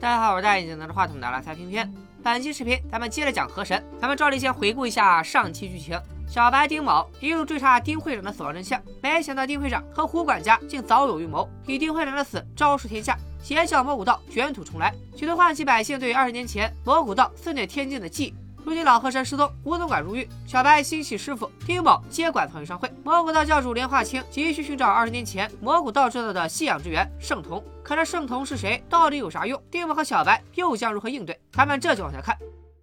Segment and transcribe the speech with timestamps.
[0.00, 1.92] 大家好，我是戴眼镜拿着话筒的拉塞偏偏。
[2.22, 6.00] 本期视频咱们接着讲河神，咱们照例先回顾一下上期剧情。
[6.26, 18.34] 小白丁某一路追查丁会长的死亡真相，没想到丁会长和胡管家竟早有预谋，以丁会长的死昭示天下，邪教魔古道卷土重来，企图唤起百姓对二十年前魔古道肆虐天境的记忆。
[18.64, 27.62] 如今老和神失踪，吴总管入狱，小白心系师傅丁某接管藏玉商会，魔古道教主莲化清急需寻找二十年前魔古道制造的信仰之源圣童。
[27.82, 28.82] 可这圣童是谁？
[28.88, 29.60] 到底有啥用？
[29.70, 31.38] 丁某和小白又将如何应对？
[31.52, 32.36] 咱们这就往下看。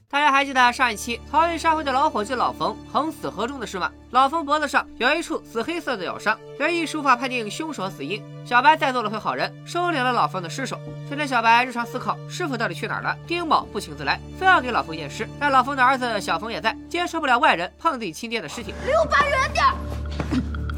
[0.10, 3.92] 大家还记得上一期曹运商会的老伙计老冯横死河中的事吗？
[4.12, 8.24] 老冯脖子上有一处紫黑色的咬伤，原一无法判定凶手死因。
[8.46, 10.80] 小白再做了回好人，收敛了老冯的尸首。
[11.10, 15.28] 随着小白日常思考师傅到底去哪儿了，丁某不请自来，非要给老冯验尸。
[15.38, 18.74] 但老冯的儿子小冯也在，接受不了外人碰自己亲爹的尸体。
[18.86, 19.66] 离我爸远点！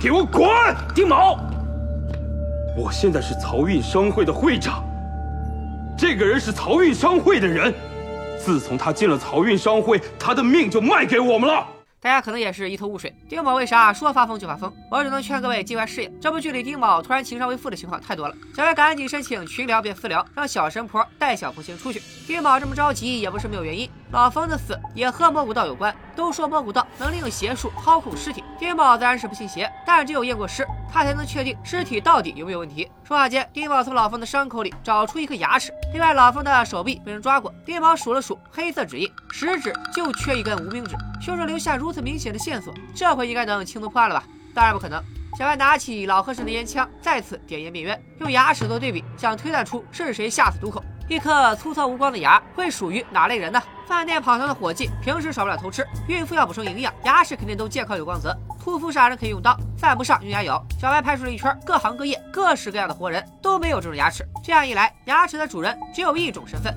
[0.01, 0.49] 给我滚！
[0.95, 1.37] 丁某，
[2.75, 4.83] 我现在是漕运商会的会长，
[5.95, 7.71] 这个人是漕运商会的人。
[8.39, 11.67] 自从他进了漕运商会，他的命就卖给我们了。
[12.01, 14.73] 大家可能也是一头雾水，丁某为啥说发疯就发疯？
[14.89, 18.35] 我只能劝各位尽快适应，这部剧里丁某突然情商为负的情况太多了。
[18.55, 22.01] 小白赶紧申请群聊变私聊，让小神婆带小福星出去。
[22.25, 25.95] 丁某这么着急也不是没有原因，老冯的死也和魔古道有关。
[26.15, 32.91] 都说魔古道能利用邪术操控尸体，丁宝自然是不信邪，但只有验过尸，他才能确定尸体到底有没有问题。
[33.05, 40.95] 说话间，丁宝从老冯的伤口里找出一颗牙齿，另外老冯的手臂被人抓过，丁宝数了数黑色指印，食指就缺一根无名指。
[41.21, 44.23] 凶手留下如此明显的线索，这回应该能轻松破案了吧？
[44.53, 45.01] 当然不可能。
[45.37, 50.83] 小白拿起老和神的烟枪，再次点烟灭冤，用牙齿做对比，想推断出是谁下死毒口。
[51.09, 53.59] 一颗粗糙无光的牙会属于哪类人呢？
[53.87, 58.31] 饭店跑堂的伙计平时少不了偷吃，孕妇要补充营养，牙齿肯定都健康有光泽。
[58.63, 60.63] 屠夫杀人可以用刀，犯不上用牙咬。
[60.79, 64.23] 小白排除了一圈各行各业、各式各样的活人，都没有这种牙齿。
[64.43, 66.71] 这样一来，牙齿的主人只有一种身份。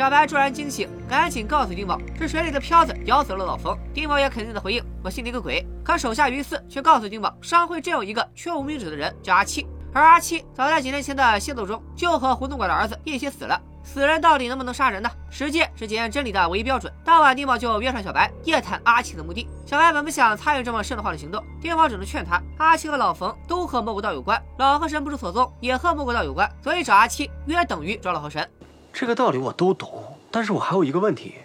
[0.00, 3.78] 小白骤然惊醒，赶紧告诉丁某，是水里的漂子咬死了老冯。
[3.92, 9.66] 丁某也肯定的回应：“我信你个鬼！”可手下于四却告诉丁某，商会真有一个缺无名指的人，叫阿七。
[9.92, 13.60] 而阿七早在几年前的械斗中就和胡总管的儿子一起死了。
[13.84, 15.10] 死人到底能不能杀人呢？
[15.28, 16.90] 实践是检验真理的唯一标准。
[17.04, 19.46] 当晚，丁宝就约上小白夜探阿七的墓地。
[19.66, 28.48] 小白本不想参与这么瘆得慌的行动，丁宝只能劝他：阿七和老冯都和魔古道有关，老河神不知所踪也和魔古道有关，所以找阿七约等于抓老河神。
[28.92, 31.36] 这个道理我都懂，但是我还有一个问题，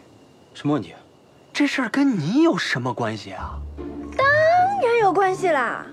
[0.53, 0.93] 什么问题？
[1.53, 3.57] 这事儿跟你有什么关系啊？
[4.17, 4.27] 当
[4.81, 5.85] 然有关系啦！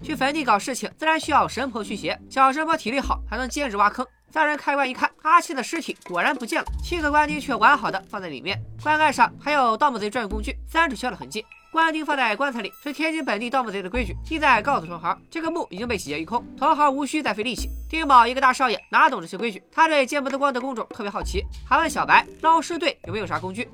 [0.00, 2.16] 去坟地搞事情，自然需要神婆驱邪。
[2.30, 4.06] 小神婆体力好，还能兼职挖坑。
[4.30, 11.44] 三人开棺一看，阿七的尸体果然不见了，七个棺钉却完好的放在里面，棺盖上还有盗墓贼专用工具三尺削的痕迹。
[11.70, 17.68] 棺钉放在棺材里是天津本地盗墓贼的规矩，意在告诉同行，这个墓已经被洗劫一空，同行无需再费力气。
[17.90, 19.62] 丁宝一个大少爷哪懂这些规矩？
[19.70, 23.68] 他对见不得光的工种特别好奇，还问小白捞尸队有没有啥工具？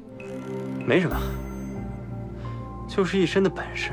[0.84, 1.16] 没什么，
[2.88, 3.93] 就是一身的本事。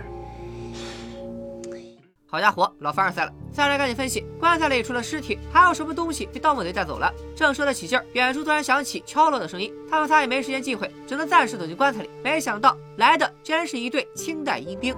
[2.31, 3.33] 好家伙，老凡尔赛了！
[3.51, 7.13] 三人赶紧分析，棺材里除了尸体，还有什么东西被盗墓贼带走了？
[7.35, 12.09] 正说得起劲儿，远处突然响起敲锣的声音，他们仨也没时间忌讳，只能暂时躲进棺材里。
[12.23, 14.95] 没想到来的居然是一队清代阴兵。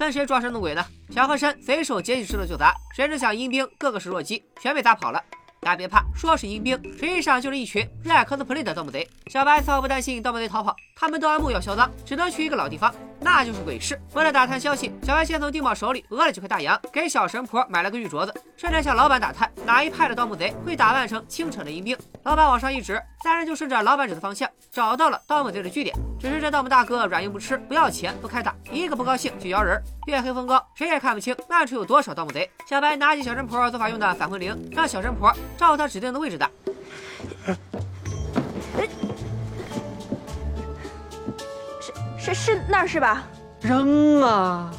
[0.00, 0.82] 跟谁装神弄鬼呢？
[1.10, 5.22] 小和珅随手捡起石头就砸，谁知想阴兵个个是弱鸡，全被砸跑了。
[5.60, 9.06] 大家别怕，说是阴兵，实际上就是一群热爱 cosplay 的盗墓贼。
[9.26, 14.00] 小白丝毫不担心盗墓贼逃跑，他们盗完墓要销赃，只能去一个老地方，那就是鬼市。
[14.14, 21.96] 为了打探消息，小白先从丁宝手里讹了几块大洋，给小神婆买了个玉镯子，顺便向老板打探哪一派的盗墓贼会打扮成清澈的阴兵。
[22.24, 25.94] 老板往上一指，三人就顺着老板指的方向找到了盗墓贼的据点。
[26.18, 29.80] 只是这盗墓大哥软硬不吃，不要钱不开打，一个不高兴就摇人。
[30.06, 32.50] 月黑风高，谁也看不清暗处有多少盗墓贼。
[32.68, 36.50] 小白拿起小神婆做法用的返魂铃，让小神婆照他指定的位置打。
[42.34, 43.24] 是那儿是吧？
[43.60, 44.70] 扔啊！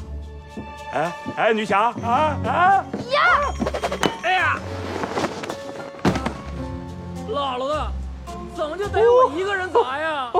[0.92, 2.84] 哎哎，女侠啊啊！
[3.10, 3.20] 呀！
[4.22, 4.58] 哎呀！
[7.30, 7.92] 姥姥的，
[8.54, 10.30] 怎么就得我一个人砸呀？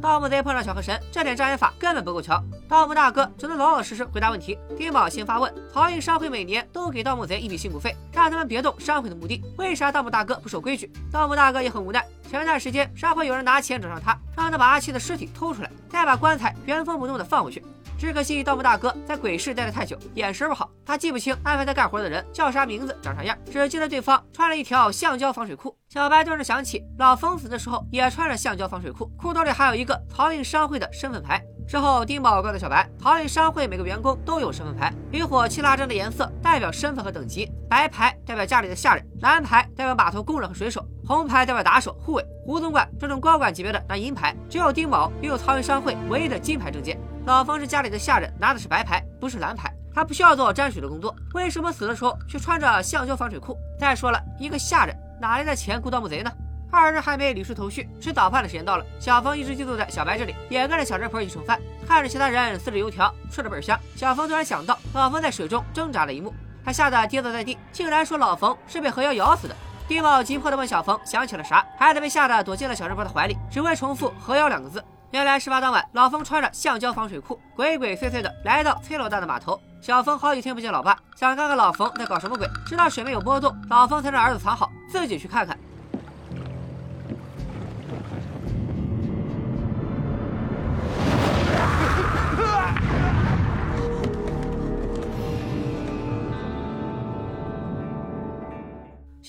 [0.00, 2.42] 盗墓贼碰上小河神，这点障眼法根本不够瞧。
[2.72, 4.58] 盗墓大哥只能老老实实回答问题。
[4.78, 10.90] 丁宝先发问：漕运商会每年都给盗墓贼一笔辛苦费，让他们别动商会的墓地，为啥盗墓大哥不守规矩？
[11.12, 12.02] 盗墓大哥也很无奈。
[12.30, 17.62] 前段时间商会有人拿钱找上他，让他把阿七的尸体偷出来，再把棺材原封不动的放回去。
[17.98, 25.76] 只可惜盗墓大哥在鬼市待得太久，眼神不好，他记不清安排他干活的人叫啥名字、长啥样，只记得对方穿了一条橡胶防水裤。
[25.90, 31.44] 小白顿时想起老冯死的时候也穿着橡胶防水裤，裤兜里还有一个漕运商会的身份牌。
[31.72, 42.22] 之后，丁宝告诉小白，漕运商会每个员工都有身份牌，与火七蜡针的颜色代表身份和等级，白牌代表家里的下人，蓝牌代表码头工人和水手，红牌代表打手、护卫。
[42.44, 47.00] 胡总管这种高管级别的拿银牌，只有丁宝拥有漕运商会唯一的金牌证件。
[47.24, 53.56] 老冯是家里的下人，拿的是白牌，不是蓝牌，他不需要做沾水的工作，为什么死的时候却穿着橡胶防水裤？
[53.80, 56.30] 再说了，一个下人哪来的钱雇盗墓贼呢？
[56.72, 58.84] 二人还没理出头绪，吃早饭的时间到了。
[58.98, 63.78] 小冯一直就坐在小白这里，也跟着小神婆一起盛饭，看着其他人撕着油条，吃着倍儿香。
[63.94, 66.34] 小冯突然想到老冯在水中挣扎的一幕，
[66.64, 69.54] 他吓得跌坐在地，竟然说老冯是被河妖咬死的。
[69.86, 74.82] 丁宝急迫地问小冯想起了啥，孩子被吓得躲进了小神婆的怀里，只会重复“河妖”两个字。
[75.10, 79.60] 原来事发当晚，老冯穿着橡胶防水裤，鬼鬼祟祟的来到崔老大的码头。
[79.82, 85.58] 小冯好几天不见老爸，想看看老冯在搞什么鬼，直到水面有波动，老冯才让儿子藏好，自己去看看。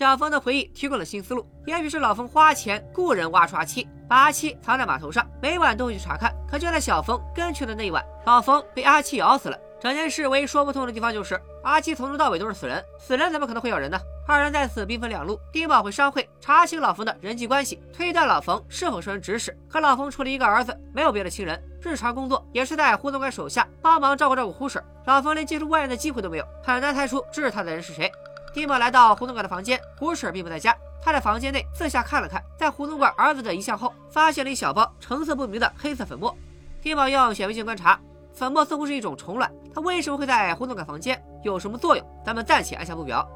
[0.04, 6.30] 小冯的回忆提供了新思路，也许是老冯花钱雇人挖出阿七，把阿七藏在码头上，每晚都会去查看。
[6.46, 9.58] 可就在小冯跟去的那一晚，老冯被阿七咬死了。
[9.80, 13.98] 整件事唯一说不通的地方就是，阿七从头到尾都是死人，死人怎么可能会咬人呢？
[14.28, 19.58] 二人在此兵分两路，丁宝回商会查清老冯的人际关系，推断老冯是否受人指使。
[19.70, 24.84] 可老冯除了一个儿子，没有别的亲人，日常工作也是在胡总管手下帮忙照顾照顾胡婶。
[25.06, 28.12] 老冯连接触外人的机会都没有，很难猜出支持他的人是谁。
[28.54, 30.76] 丁宝来到胡总管的房间，胡婶并不在家。
[31.02, 36.34] 他在房间内四下看了看，在胡总管儿子的遗像后，发现了一小包成色不明的黑色粉末。
[36.80, 38.00] 丁宝用显微镜观察，
[38.32, 39.52] 粉末似乎是一种虫卵。
[39.74, 41.20] 它为什么会在胡总管房间？
[41.44, 42.06] 有什么作用？
[42.24, 43.28] 咱们暂且按下不表。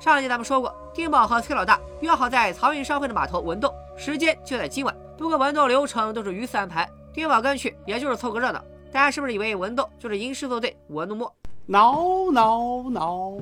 [0.00, 4.96] 上一集咱们说过，丁宝和崔老大约好在漕运商会的码头文斗，时间就在今晚。
[5.18, 8.58] 不过文斗流程都是鱼死安排，丁宝跟去也就是凑个热闹。
[8.90, 11.32] 大家是不是以为文斗就是吟诗作对、舞文弄墨？
[11.66, 13.38] 挠挠挠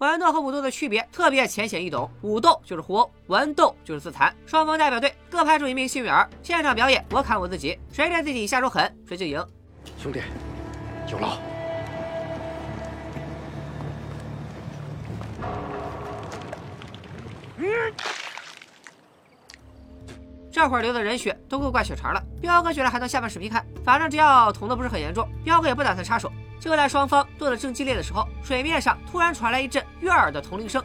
[0.00, 0.10] 挠。
[0.10, 4.34] 文斗和武斗的区别特别浅显易懂，武斗就是互殴，文斗就是自残。
[4.46, 9.46] 双方代表队各派出一名幸运儿，现场表演我砍我自己，谁对自己下手狠，谁就赢。
[9.98, 10.20] 兄弟，
[11.10, 11.36] 有劳。
[20.52, 26.30] 这会儿流的人血都够灌血肠了，彪哥居然还能下半视频看，反正只要捅的不是很严重，彪哥也不打算插手。
[26.58, 30.84] 就在双方斗得正激烈的时候，水面上突然传来一阵悦耳的铜铃声。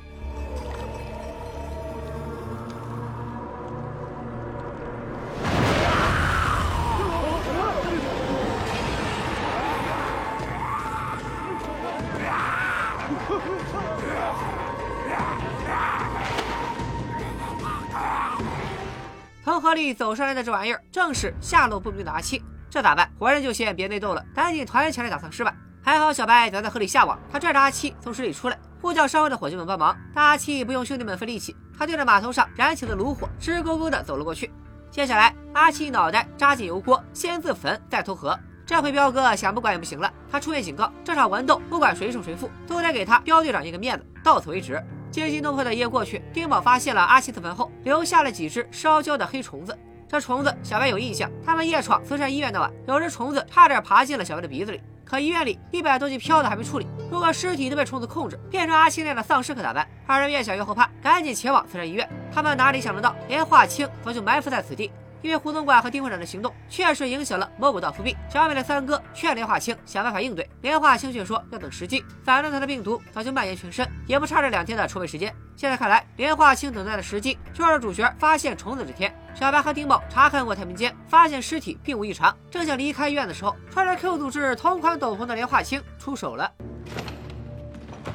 [19.43, 22.43] 从河里走上来的这玩意儿，正是下落不明的阿七。
[22.69, 23.09] 这咋办？
[23.17, 25.51] 活人就先别内斗了，赶紧团起来打丧尸吧。
[25.85, 29.95] 还好小白早在河里下网，他拽着阿七从水里出来，呼叫稍微的伙计们帮忙。
[30.15, 34.51] 但阿七不用兄弟们费力气，他对着码头上燃起的炉火直勾勾的走了过去。
[34.89, 38.35] 接下来，阿七脑袋扎进油锅，先自焚再投河。
[38.65, 44.03] 这回彪哥想不管也不行了，他出面警告，这场文斗不管谁胜谁负，都得给他彪队长一个面子。
[44.23, 44.83] 到此为止。
[45.11, 49.77] 惊心动魄的一夜过去，丁宝发现了阿七自焚后留下了几只烧焦的黑虫子。
[50.09, 54.81] 这虫子小白有印象，他们夜闯慈善医院那晚，有只虫子差点爬进了小白的鼻子里。
[55.05, 59.87] 可医院里一百多具飘的还没处理，如果尸体都被虫子控制，变成阿青那样的丧尸可咋办？
[60.07, 62.09] 二人越想越后怕，赶紧前往慈善医院。
[62.33, 64.91] 他们哪里想得到，连华清早就埋伏在此地。
[65.21, 75.33] 因为胡总管和丁会长的行动确实影响了蘑菇道伏病，小美的三哥劝连华清想办法应对，连华清却说要等时机，反正他的病毒早就蔓延全身，也不差这两天的筹备时间。
[75.55, 79.13] 现在看来，莲花清等待的时机就是主角发现虫子这天。
[79.33, 86.51] 小白和丁宝查看过太平间，发现尸体并无异常，正想离开医院的时候，穿着 Q 组织同款斗篷的莲花清出手了。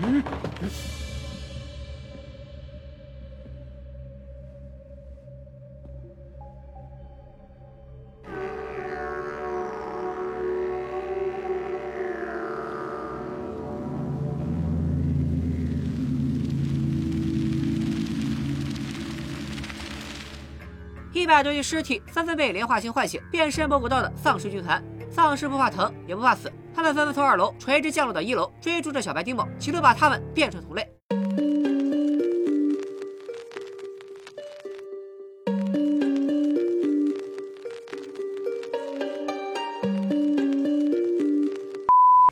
[0.03, 0.23] 嗯。
[21.21, 24.83] 一百多具尸体纷纷被莲花清唤醒，变身蘑菇道的丧尸军团。
[25.11, 30.89] 丧尸不怕疼，也不怕死，他们纷纷从二楼垂直降落到一楼，追逐着小白丁某，企图把他们变成同类。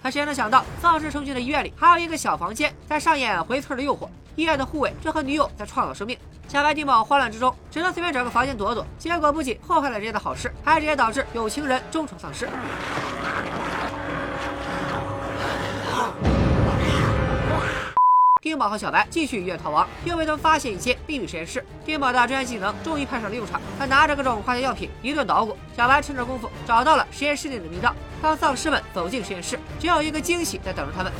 [0.02, 4.08] 可谁能想到，丧尸成群的医院里还有一个小房间，在上演回村的诱惑。
[4.34, 6.16] 医院的护卫正和女友在创造生命。
[6.48, 8.84] 小白丁宝慌乱之中，只能随便找个房间躲躲。
[8.98, 12.48] 结果不仅破坏了人家的好事，还直接导致有情人终成丧尸。
[18.40, 21.62] 丁宝和小白继续医院逃亡，又被他们发现一间秘密实验室。
[21.84, 25.54] 丁宝的专业技能终于派上了用场，他拿着各种化学药品一顿捣鼓。
[25.76, 27.94] 小白趁着功夫找到了实验室内的密道。
[28.22, 31.12] 当丧尸们走进实验室，只有一个惊喜在等着他们。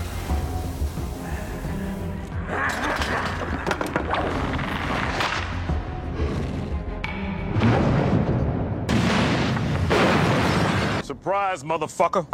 [11.28, 12.25] Surprise, motherfucker！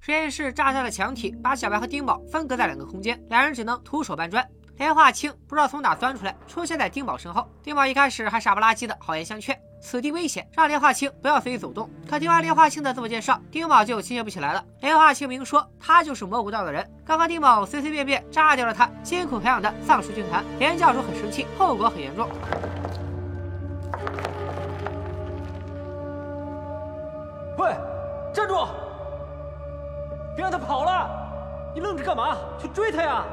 [0.00, 4.44] 实验室炸下的墙体把小白和丁宝分隔在两个空间，两人只能徒手搬砖。
[4.78, 7.48] 莲花清不知道从哪钻出来，出现在丁宝身后。
[7.62, 11.88] 丁宝一开始还傻不拉几的好言相劝，此地危险，让莲花清不要随意走动。
[12.10, 14.64] 可听完莲花清的自我介绍，丁宝就亲切不起来了。
[14.80, 22.28] 莲花清明说他就是蘑菇道的人，刚刚丁宝随随便便炸掉了他辛苦培养的丧尸军团，连教主很生气，后果很严重。
[27.56, 27.72] 喂！
[30.34, 31.08] 别让他跑了！
[31.74, 32.36] 你愣着干嘛？
[32.60, 33.24] 去追他呀！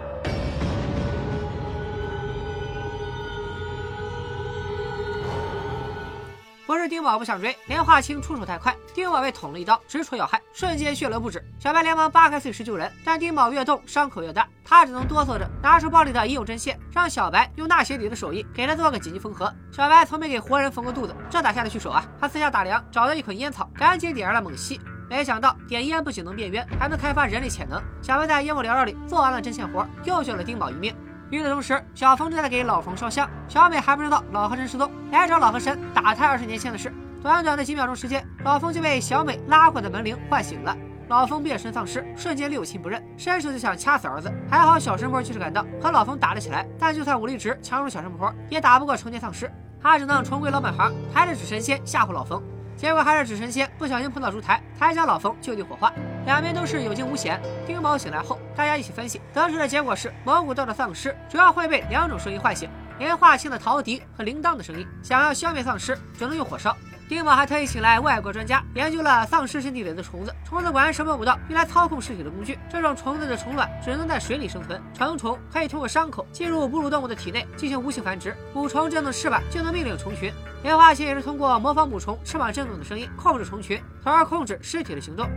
[6.66, 11.44] 不是丁宝不想追，连化清出手太快，丁宝被捅了一刀，直戳要害，瞬间血流不止。
[11.60, 19.52] 小白连忙扒开碎石救人，但丁宝越动伤口越大，他只能哆嗦着拿出包里的医用针线，让小白用纳鞋底的手艺给他做个紧急缝合。
[19.72, 22.06] 小白从没给活人缝过肚子，这哪下得去手啊？
[22.22, 24.80] 他四下打量，找到一捆烟草，赶紧点燃了猛吸。
[25.10, 27.82] 没想到点烟不仅能变冤，还能开发人类潜能。
[28.02, 30.96] 小白在烟雾缭绕里做完了针线活，又救了丁宝一命。
[31.32, 33.30] 与此同时，小冯正在给老冯烧香。
[33.48, 36.94] 小美还不知道老和神失踪，来找老和神打探二十年前的事。
[37.22, 40.76] 短短的几秒钟时间，老冯就被小美拉过的门铃唤醒了。
[41.08, 44.32] 老冯变身丧尸，瞬间六亲不认，伸手就想掐死儿子。
[44.50, 46.68] 还好小神婆及时赶到，和老冯打了起来。
[46.80, 49.52] 但就算武力值强如小神婆，也打不过成年丧尸。
[49.82, 52.42] 他只能重回老本行，抬着纸神仙吓唬老冯。
[52.80, 55.92] 结果还是纸神仙不小心碰到烛台，台下老冯就地火化。
[56.26, 57.38] 两边都是有惊无险。
[57.68, 64.88] 丁宝醒来后，大家一起分析，得出的结果是蘑菇道的丧尸主要会被两种声音唤醒：连化清的陶笛和铃铛的声音。
[65.04, 66.74] 想要消灭丧尸，只能用火烧。
[67.10, 72.60] 丁宝还特意请来外国专家研究了丧尸身体里的虫子，虫子果然是蘑菇道用来操控尸体的工具。
[72.72, 80.32] 这种虫子的虫卵只能在水里生存，成虫可以通过伤口进入哺乳动物的体内进行无性繁殖，母虫振动翅膀就能命令虫群。
[80.62, 85.28] 莲花清也是通过模仿母虫翅膀震动的声音控制虫群，从而控制尸体的行动。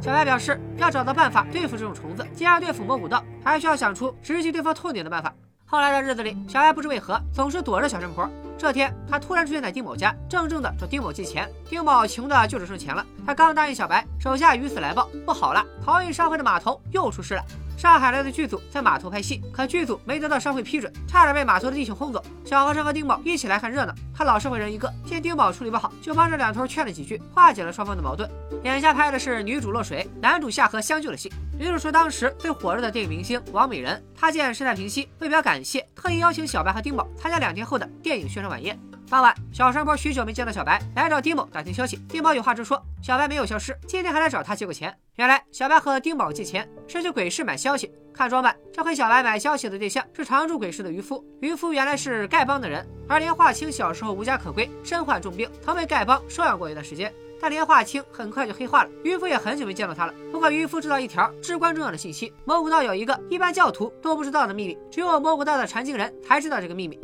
[0.00, 5.34] 小白表示要找到办法对付这种虫子，既要对付蘑菇道，还需要想出直击对方痛点的办法。
[5.66, 8.30] 后来的日子里，小白不知为何总是躲着小神婆。
[8.58, 11.48] 这天，他突然出现在丁某家，正正的找丁某借钱。
[11.70, 13.06] 丁某穷的就只剩钱了。
[13.24, 17.44] 他刚答应小白，手下鱼死来报，不好了，逃逸商会的码头又出事了。
[17.78, 22.20] 上海来的剧组在码头拍戏，可剧组没得到商会批准，差点被码头的弟兄轰走。
[22.44, 28.28] 小和尚和丁宝一起来看热闹，他老社会人一个，见丁宝处理不好，就帮着两头劝了几句，化解了双方的矛盾。
[28.64, 31.32] 眼下拍的是女主落水，男主下河相救的戏。
[31.56, 38.76] 女主是当时最火热的电影明星王美人，她见事态平息，为表感谢，特意邀请小白和丁宝参加两天后的电影宣传晚宴。
[39.10, 41.98] 当晚，小山坡许久没见到小白，来找丁某打听消息。
[42.10, 44.94] 丁宝有话直说，小白没有消失，今天还来找他借过钱。
[45.14, 47.90] 原来小白和丁宝借钱是去鬼市买消息。
[48.12, 51.24] 看装扮，这回小白买消息的对象是常驻鬼市的渔夫。
[51.40, 57.10] 渔夫原来是丐帮的人，而连化清小时候无家可归，身患重病，曾被丐帮收养过一段时间。
[57.40, 60.12] 但连化清很快就黑化了，渔夫也很久没见到他了。
[60.30, 67.00] 不过渔夫知道一条至关重要的信息：蘑菇道有一个一般教徒都不知道的秘密，只有蘑菇道的传经人才知道这个秘密。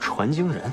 [0.00, 0.70] 传经人。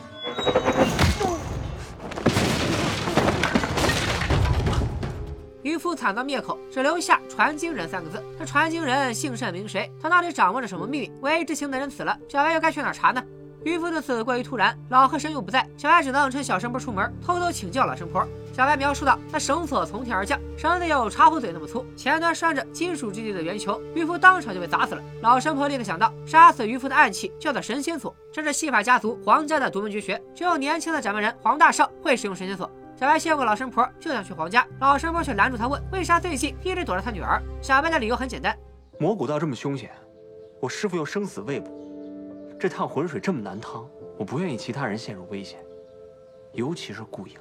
[5.61, 8.21] 渔夫惨遭灭口，只留下“传经人”三个字。
[8.37, 9.89] 这传经人姓甚名谁？
[10.01, 11.11] 他到底掌握着什么秘密？
[11.21, 13.23] 万一知情的人死了，小白又该去哪查呢？
[13.63, 18.27] 渔夫的死过于突然，老和神又不在，小白只能趁小神婆出门，偷偷请教老神婆。
[18.51, 25.01] 小白描述道：那绳索从天而降，绳子有茶壶嘴那么粗，前端拴着金属质地的圆球，渔夫当场就被砸死了。
[25.21, 32.69] 老神婆立刻想到，杀死渔夫的暗器叫做神仙锁，这是戏法家族皇家的独门绝学，只有年轻的掌门人黄大少会使用神仙锁。
[32.99, 38.55] 小白谢过老神婆，就想去皇家，老神婆却拦住他问：“为啥最近一直躲着他女儿？”小白的理由很简单：
[38.99, 39.89] 魔古道这么凶险，
[40.61, 41.71] 我师傅又生死未卜，
[42.63, 43.85] 这趟浑水这么难趟，
[44.17, 45.59] 我不愿意其他人陷入危险，
[46.53, 47.35] 尤其是顾影。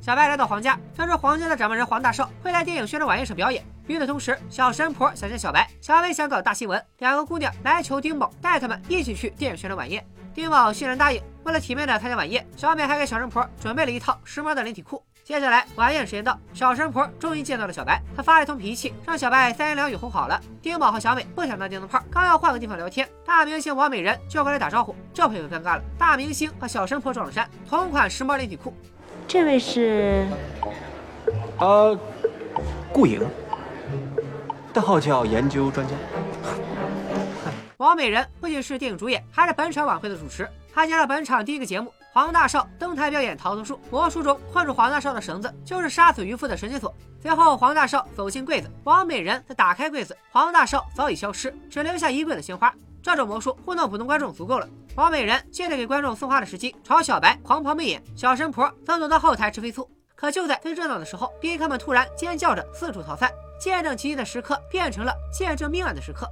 [0.00, 3.64] 小白来到黄家，听说黄家的掌门人黄大少会在电影宣传晚宴上表演。
[3.88, 10.06] 与此同时，小神婆想见小白，小白想搞大新闻，两个姑娘来求丁某带他们一起去电影宣传晚宴。
[10.32, 11.20] 丁某欣然答应。
[11.42, 15.02] 为了体面的参加晚宴，小美还给小神婆准备了一套时髦的连体裤。
[15.30, 20.40] 接下来晚宴时间到，小神婆终于见到了小白，她发了一通脾气，让小白三言两语哄好了。
[20.60, 25.82] 丁宝和小美不想当电灯泡，刚要换个地方聊天，大明星王美人就过来打招呼，这回可尴尬了。
[25.96, 28.74] 大明星和小神婆撞了衫，同款时髦连体裤。
[29.28, 30.26] 这位是？
[31.60, 31.96] 呃，
[32.92, 33.24] 顾影，
[34.72, 35.94] 代号叫研究专家。
[37.76, 40.48] 王美人不仅是电影主演，还是本场晚会的主持。
[40.74, 43.80] 她接了本场第一个节目，黄大少登台表演逃脱术。
[43.90, 46.94] 魔术中困住黄大少的绳子就是杀死渔夫的神仙锁。
[47.22, 52.74] 随后，黄大少走进柜子，王美人再打开柜子，黄大少早已消失，只留下衣柜的鲜花。
[53.02, 54.68] 这种魔术糊弄普通观众足够了。
[54.96, 58.02] 王美人借着给观众送花的时机，朝小白狂抛媚眼。
[58.16, 59.88] 小神婆则躲到后台吃飞醋。
[60.16, 66.28] 可就在最热闹的时候，宾客们突然尖叫着四处逃散，见证奇迹的时刻变成了见证命案的时刻。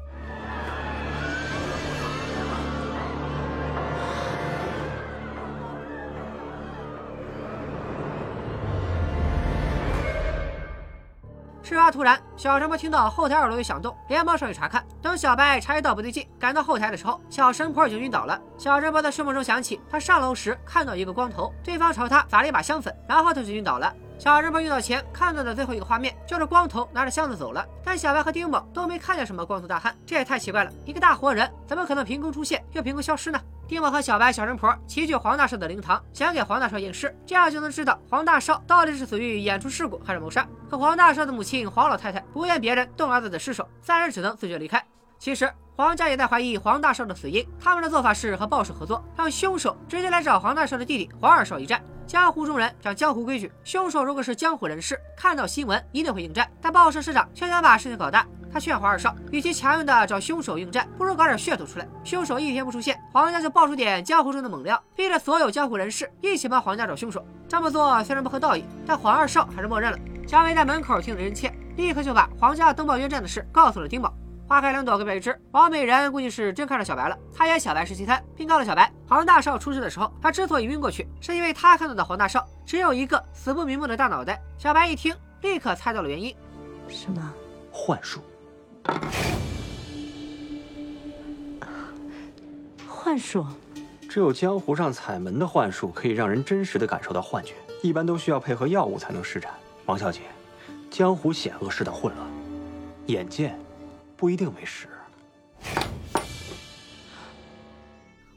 [11.90, 14.84] 突然，小神婆听到后台二楼有响动，连忙上去查看。
[15.00, 18.40] 等小白察觉到不对劲，赶到后台的时候，小神婆已经晕倒了。
[18.56, 22.48] 小神婆在睡梦中想起，她上楼时看到一个光头，对方朝她撒了。
[22.48, 23.92] 一把香粉，然后她就晕倒了。
[24.18, 27.64] 小神婆晕倒前看到的最后一个画面，就是光头拿着箱子走了。
[27.84, 33.38] 但小白和丁某都没看见什么光头大汉，这也太奇怪了，一个大活人怎么可能凭空出现又凭空消失呢？
[33.68, 40.48] 丁某和小白、小神婆齐聚黄大少的灵堂，想给黄大少验尸，这样就能知道黄大少到底是死于演出事故还是谋杀。
[40.70, 44.82] 可黄大少的母亲黄老太太不愿别人动儿子的尸首，三人只能自觉离开。
[45.18, 51.82] 其实黄家也在怀疑黄大少的死因，他们的做法是和报社合作，让凶手直接来找黄大少的弟弟黄二少一战。
[52.06, 56.50] 江湖中人讲江湖规矩，凶手如果是江湖人士，看到新闻一定会应战。
[56.58, 58.26] 但报社市长却想把事情搞大。
[58.52, 61.86] 他劝黄二少，与其强硬的找凶手应战，不如搞点噱头出来。
[62.04, 67.24] 凶手一天不出现，黄家就爆出点江湖中的猛料，逼着所有江湖人士一起帮黄家找凶手。
[67.48, 69.98] 这么做虽然不合道义，但黄二少还是默认了。
[70.26, 74.12] 小美在门口听得真切，立刻就把黄家登报冤战的事告诉了丁宝。
[74.46, 75.38] 花开两朵，各表一枝。
[75.50, 84.40] 王美人估计是真看上小白了，她也小白是其三，并告诉小白，黄大少出事的时候，他之所以晕过去，是因为他看到的黄大少只有一个死不瞑目的大脑袋。
[84.56, 86.34] 小白一听，立刻猜到了原因，
[86.88, 87.30] 什么
[87.70, 88.22] 幻术？
[92.86, 93.44] 幻术？
[94.08, 99.52] 只有江湖上彩门的幻术可以让人真实的感受到幻觉，一般都需要配合药物才能施展。
[99.86, 100.22] 王小姐，
[100.90, 102.26] 江湖险恶世道混乱，
[103.06, 103.58] 眼见
[104.16, 104.88] 不一定为实。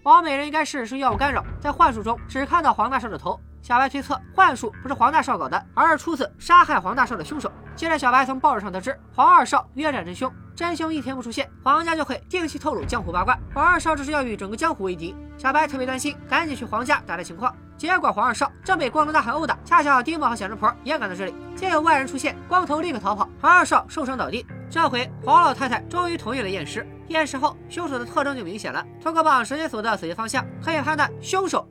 [0.03, 3.39] 王美人应该是受药物干扰，在幻术中只看到黄大少的头。
[3.61, 7.51] 小白推测，幻术不是黄大少搞的，而是出自杀害黄大少的凶手。
[7.75, 13.37] 接着，小白从报纸上得知，黄二少约战真凶，真凶一天不出现，黄家就会定期透露江湖八卦。
[13.53, 15.15] 黄二少这是要与整个江湖为敌。
[15.37, 17.55] 小白特别担心，赶紧去黄家打探情况。
[17.77, 24.45] 结果黄二少正被光头大汉殴打，恰巧丁某和小神婆也赶到这里，见有外人出现，光头立刻逃跑，黄二少受伤倒地。
[24.69, 31.67] 这回黄老太太终于同意了验尸，验尸后凶手的特征就明显了，通过绑神仙锁的死结方向，可以判断凶手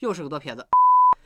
[0.00, 0.66] 又是个左撇子。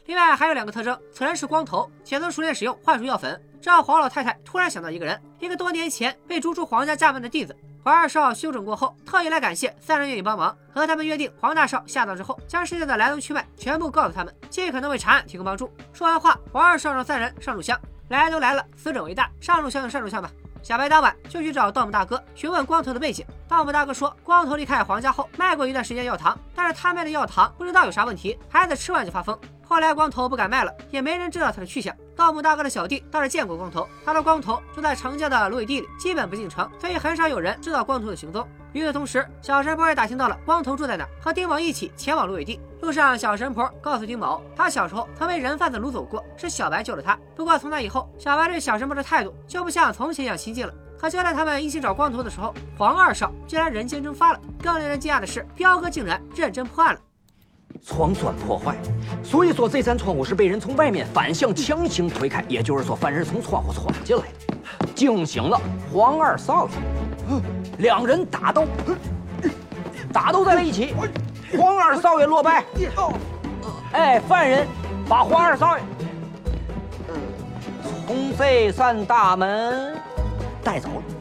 [0.08, 3.38] 另外还有两个特征，此人是光头，且曾熟练使用幻术药粉。
[3.60, 7.54] 这让黄老太太突然想到一个人，一个多年前被逐出黄家家门的弟子。
[7.84, 15.70] 黄二少休整过后，特意来感谢三人愿意帮忙，和他们约定，黄大少下葬之后，将事件的来龙去脉全部告诉他们，尽可能为查案提供帮助。
[15.92, 17.78] 说完话，黄二少让三人上炷香。
[18.08, 20.30] 来都来了，死者为大，上炷香就上炷香吧。
[20.62, 23.26] 小白当晚就去找盗墓大哥询问光头的背景。
[23.46, 29.38] 盗墓大哥说，光头离开黄家后卖过一段时间药糖，但是他卖的药糖不知道有啥问题，孩子吃完就发疯。
[29.68, 31.94] 后来光头不敢卖了，也没人知道他的去向。
[32.16, 38.48] 盗墓大哥的小弟倒是见过光头，他说光头住在城郊的芦苇地里，基本不进城，所以很少有人知道光头的行踪。
[38.72, 42.58] 与此同时，小神婆也打听到了光头住在哪，和丁某一起前往芦苇地。
[42.80, 47.18] 路上，小神婆告诉丁某，他小时候曾被人贩子掳走过，是小白救了他。
[47.36, 50.72] 不过从那以后，小白对小神婆的态度就不像从前一样亲近了。
[50.98, 54.40] 可就在他们一起找光头的时候，黄二少竟然人间蒸发了。
[54.62, 57.00] 更令人惊讶的是，彪哥竟然认真破案了。
[57.84, 58.76] 窗栓破坏，
[59.22, 65.60] 所以说这扇窗户是被人从外面反向强行推开，也就是说犯人从窗户闯进来的，惊醒了
[65.92, 67.40] 黄二少爷，
[67.78, 68.66] 两人打斗，
[70.12, 70.94] 打斗在了一起，
[71.56, 72.64] 黄二少爷落败，
[73.92, 74.66] 哎，犯人
[75.08, 75.84] 把黄二少爷
[78.06, 79.94] 从这扇大门
[80.62, 81.17] 带走了。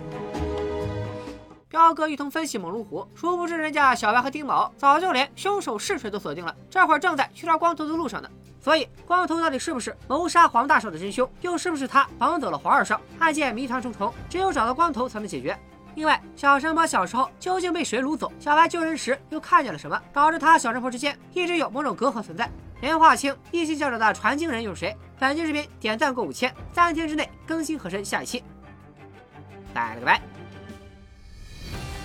[1.77, 8.27] 刀哥一通分析猛如虎，殊不知人家小白和丁某早就连凶手是谁都锁定了，这会儿正在去抓光头的路上呢。
[8.59, 12.99] 所以，光头到底是不是谋杀黄大少的真凶，又是不是他绑走了黄二少？
[13.19, 15.55] 案件谜团重重，只有找到光头才能解决。
[15.93, 18.31] 另外，小神婆小时候究竟被谁掳走？
[18.39, 22.49] 小白救人时又看见了什么，导致他小神婆之间一直有某种隔阂存在？
[22.81, 24.97] 连划清一心教者的传经人又是谁？
[25.19, 28.43] 本期视频点赞过五千，三天之内更新和申下一期。
[29.75, 30.36] 拜了个拜。